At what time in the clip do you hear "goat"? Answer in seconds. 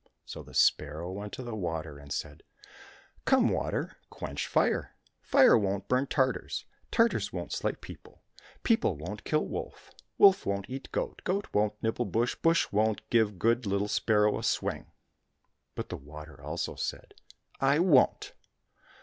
10.91-11.21, 11.23-11.49